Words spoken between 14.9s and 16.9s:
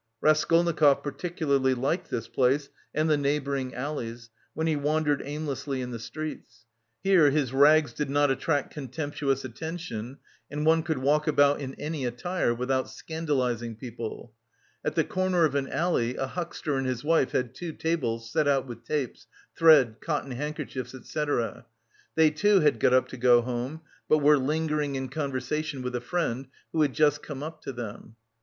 the corner of an alley a huckster and